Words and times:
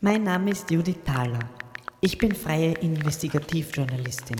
Mein 0.00 0.22
Name 0.22 0.52
ist 0.52 0.70
Judith 0.70 0.98
Thaler. 1.04 1.40
Ich 2.00 2.18
bin 2.18 2.32
freie 2.32 2.70
Investigativjournalistin. 2.74 4.36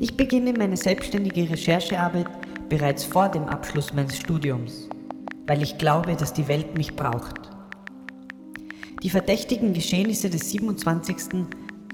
Ich 0.00 0.16
beginne 0.16 0.52
meine 0.52 0.76
selbstständige 0.76 1.48
Recherchearbeit 1.48 2.26
bereits 2.68 3.04
vor 3.04 3.28
dem 3.28 3.44
Abschluss 3.44 3.92
meines 3.92 4.16
Studiums, 4.16 4.88
weil 5.46 5.62
ich 5.62 5.78
glaube, 5.78 6.16
dass 6.16 6.32
die 6.32 6.48
Welt 6.48 6.76
mich 6.76 6.96
braucht. 6.96 7.55
Die 9.02 9.10
verdächtigen 9.10 9.74
Geschehnisse 9.74 10.30
des 10.30 10.50
27. 10.50 11.44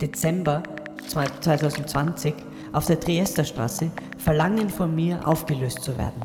Dezember 0.01 0.62
2020 1.09 2.33
auf 2.73 2.87
der 2.87 3.01
Triesterstraße 3.01 3.91
verlangen 4.19 4.70
von 4.70 4.95
mir, 4.95 5.27
aufgelöst 5.27 5.83
zu 5.83 5.98
werden. 5.98 6.23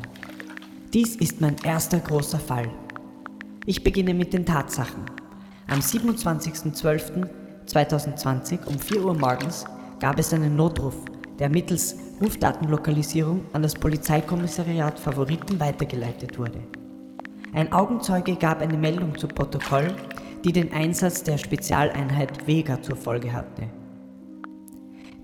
Dies 0.94 1.16
ist 1.16 1.40
mein 1.40 1.56
erster 1.64 1.98
großer 1.98 2.38
Fall. 2.38 2.70
Ich 3.66 3.82
beginne 3.82 4.14
mit 4.14 4.32
den 4.32 4.46
Tatsachen. 4.46 5.02
Am 5.66 5.80
27.12.2020 5.80 8.64
um 8.66 8.78
4 8.78 9.04
Uhr 9.04 9.14
morgens 9.14 9.64
gab 9.98 10.16
es 10.18 10.32
einen 10.32 10.56
Notruf, 10.56 10.94
der 11.38 11.50
mittels 11.50 11.96
Rufdatenlokalisierung 12.22 13.44
an 13.52 13.62
das 13.62 13.74
Polizeikommissariat 13.74 14.98
Favoriten 14.98 15.60
weitergeleitet 15.60 16.38
wurde. 16.38 16.62
Ein 17.52 17.70
Augenzeuge 17.72 18.36
gab 18.36 18.62
eine 18.62 18.78
Meldung 18.78 19.18
zu 19.18 19.26
Protokoll, 19.26 19.94
die 20.44 20.52
den 20.52 20.72
Einsatz 20.72 21.22
der 21.22 21.38
Spezialeinheit 21.38 22.46
Vega 22.46 22.80
zur 22.82 22.96
Folge 22.96 23.32
hatte. 23.32 23.68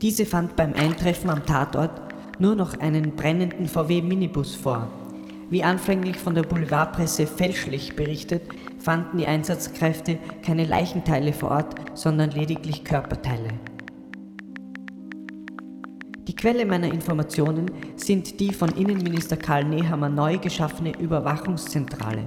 Diese 0.02 0.26
fand 0.26 0.56
beim 0.56 0.74
Eintreffen 0.74 1.30
am 1.30 1.46
Tatort 1.46 2.02
nur 2.38 2.54
noch 2.54 2.78
einen 2.78 3.16
brennenden 3.16 3.66
VW-Minibus 3.66 4.54
vor. 4.54 4.88
Wie 5.50 5.62
anfänglich 5.62 6.16
von 6.16 6.34
der 6.34 6.42
Boulevardpresse 6.42 7.26
fälschlich 7.26 7.94
berichtet, 7.94 8.42
fanden 8.78 9.18
die 9.18 9.26
Einsatzkräfte 9.26 10.18
keine 10.42 10.64
Leichenteile 10.64 11.32
vor 11.32 11.52
Ort, 11.52 11.74
sondern 11.94 12.30
lediglich 12.30 12.84
Körperteile. 12.84 13.48
Die 16.26 16.34
Quelle 16.34 16.66
meiner 16.66 16.92
Informationen 16.92 17.70
sind 17.96 18.40
die 18.40 18.52
von 18.52 18.70
Innenminister 18.70 19.36
Karl 19.36 19.64
Nehammer 19.64 20.08
neu 20.08 20.38
geschaffene 20.38 20.98
Überwachungszentrale. 20.98 22.26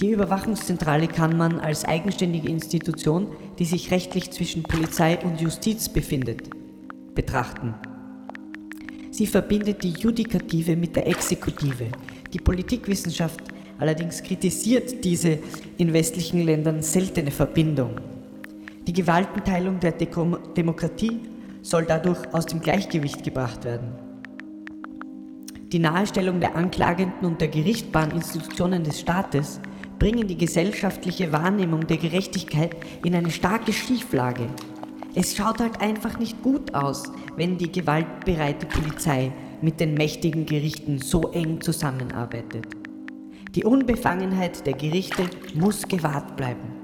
Die 0.00 0.12
Überwachungszentrale 0.12 1.08
kann 1.08 1.36
man 1.36 1.58
als 1.58 1.84
eigenständige 1.84 2.48
Institution, 2.48 3.26
die 3.58 3.64
sich 3.64 3.90
rechtlich 3.90 4.30
zwischen 4.30 4.62
Polizei 4.62 5.18
und 5.24 5.40
Justiz 5.40 5.88
befindet, 5.88 6.48
betrachten. 7.16 7.74
Sie 9.10 9.26
verbindet 9.26 9.82
die 9.82 9.90
Judikative 9.90 10.76
mit 10.76 10.94
der 10.94 11.08
Exekutive. 11.08 11.86
Die 12.32 12.38
Politikwissenschaft 12.38 13.40
allerdings 13.78 14.22
kritisiert 14.22 15.04
diese 15.04 15.40
in 15.78 15.92
westlichen 15.92 16.44
Ländern 16.44 16.80
seltene 16.80 17.32
Verbindung. 17.32 17.96
Die 18.86 18.92
Gewaltenteilung 18.92 19.80
der 19.80 19.92
Deko 19.92 20.36
Demokratie 20.56 21.18
soll 21.62 21.86
dadurch 21.86 22.32
aus 22.32 22.46
dem 22.46 22.60
Gleichgewicht 22.60 23.24
gebracht 23.24 23.64
werden. 23.64 23.88
Die 25.72 25.80
Nahestellung 25.80 26.38
der 26.38 26.54
anklagenden 26.54 27.26
und 27.26 27.40
der 27.40 27.48
gerichtbaren 27.48 28.12
Institutionen 28.12 28.84
des 28.84 29.00
Staates 29.00 29.60
bringen 29.98 30.28
die 30.28 30.36
gesellschaftliche 30.36 31.32
Wahrnehmung 31.32 31.86
der 31.86 31.96
Gerechtigkeit 31.96 32.76
in 33.04 33.14
eine 33.14 33.30
starke 33.30 33.72
Schieflage. 33.72 34.46
Es 35.14 35.36
schaut 35.36 35.60
halt 35.60 35.80
einfach 35.80 36.18
nicht 36.18 36.42
gut 36.42 36.74
aus, 36.74 37.04
wenn 37.36 37.58
die 37.58 37.72
gewaltbereite 37.72 38.66
Polizei 38.66 39.32
mit 39.60 39.80
den 39.80 39.94
mächtigen 39.94 40.46
Gerichten 40.46 40.98
so 40.98 41.32
eng 41.32 41.60
zusammenarbeitet. 41.60 42.66
Die 43.54 43.64
Unbefangenheit 43.64 44.64
der 44.66 44.74
Gerichte 44.74 45.24
muss 45.54 45.88
gewahrt 45.88 46.36
bleiben. 46.36 46.78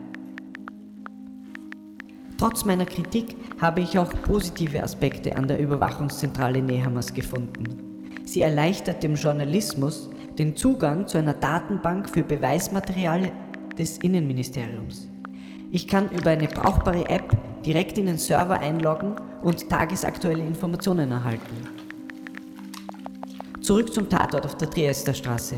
Trotz 2.36 2.64
meiner 2.64 2.86
Kritik 2.86 3.36
habe 3.60 3.82
ich 3.82 3.96
auch 3.96 4.10
positive 4.22 4.82
Aspekte 4.82 5.36
an 5.36 5.46
der 5.46 5.60
Überwachungszentrale 5.60 6.60
Nehammers 6.60 7.14
gefunden. 7.14 7.64
Sie 8.25 8.41
erleichtert 8.41 9.02
dem 9.02 9.14
Journalismus 9.14 10.10
den 10.39 10.56
Zugang 10.56 11.06
zu 11.06 11.19
einer 11.19 11.34
Datenbank 11.34 12.11
für 12.11 12.22
Beweismaterial 12.22 13.31
des 13.78 13.99
Innenministeriums. 13.99 15.09
Ich 15.71 15.89
kann 15.89 16.09
über 16.11 16.31
eine 16.31 16.49
brauchbare 16.49 17.09
App 17.09 17.37
direkt 17.65 17.99
in 17.99 18.06
den 18.06 18.19
Server 18.19 18.59
einloggen 18.59 19.15
und 19.43 19.69
tagesaktuelle 19.69 20.44
Informationen 20.44 21.11
erhalten. 21.11 21.69
Zurück 23.61 23.93
zum 23.93 24.09
Tatort 24.09 24.44
auf 24.44 24.56
der 24.56 24.71
Triesterstraße. 24.71 25.56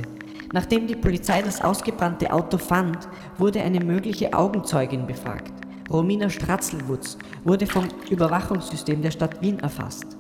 Nachdem 0.53 0.87
die 0.87 0.95
Polizei 0.95 1.43
das 1.43 1.61
ausgebrannte 1.61 2.33
Auto 2.33 2.57
fand, 2.57 3.09
wurde 3.37 3.61
eine 3.63 3.81
mögliche 3.81 4.33
Augenzeugin 4.33 5.07
befragt. 5.07 5.53
Romina 5.91 6.31
Stratzelwutz 6.31 7.19
wurde 7.45 7.67
vom 7.67 7.89
Überwachungssystem 8.11 9.03
der 9.03 9.11
Stadt 9.11 9.43
Wien 9.43 9.59
erfasst. 9.59 10.17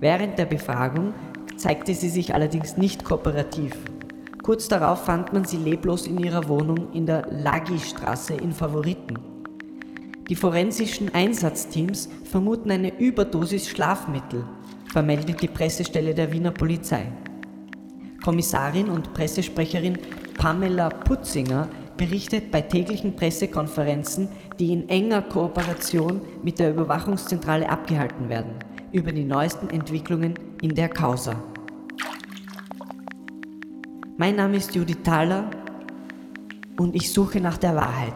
Während 0.00 0.38
der 0.38 0.46
Befragung 0.46 1.12
zeigte 1.56 1.94
sie 1.94 2.08
sich 2.08 2.34
allerdings 2.34 2.76
nicht 2.76 3.04
kooperativ. 3.04 3.72
Kurz 4.46 4.68
darauf 4.68 5.06
fand 5.06 5.32
man 5.32 5.44
sie 5.44 5.56
leblos 5.56 6.06
in 6.06 6.18
ihrer 6.18 6.46
Wohnung 6.46 6.92
in 6.92 7.04
der 7.04 7.26
Lagi-Straße 7.32 8.34
in 8.34 8.52
Favoriten. 8.52 9.18
Die 10.28 10.36
forensischen 10.36 11.12
Einsatzteams 11.12 12.08
vermuten 12.22 12.70
eine 12.70 12.96
Überdosis 12.96 13.68
Schlafmittel, 13.68 14.44
vermeldet 14.92 15.42
die 15.42 15.48
Pressestelle 15.48 16.14
der 16.14 16.30
Wiener 16.30 16.52
Polizei. 16.52 17.10
Kommissarin 18.22 18.88
und 18.88 19.12
Pressesprecherin 19.14 19.98
Pamela 20.38 20.90
Putzinger 20.90 21.68
berichtet 21.96 22.52
bei 22.52 22.60
täglichen 22.60 23.16
Pressekonferenzen, 23.16 24.28
die 24.60 24.72
in 24.72 24.88
enger 24.88 25.22
Kooperation 25.22 26.20
mit 26.44 26.60
der 26.60 26.70
Überwachungszentrale 26.70 27.68
abgehalten 27.68 28.28
werden, 28.28 28.52
über 28.92 29.10
die 29.10 29.24
neuesten 29.24 29.70
Entwicklungen 29.70 30.34
in 30.62 30.72
der 30.72 30.88
Causa. 30.88 31.34
Mein 34.18 34.36
Name 34.36 34.56
ist 34.56 34.74
Judith 34.74 35.02
Thaler 35.04 35.50
und 36.78 36.94
ich 36.94 37.12
suche 37.12 37.38
nach 37.38 37.58
der 37.58 37.76
Wahrheit. 37.76 38.14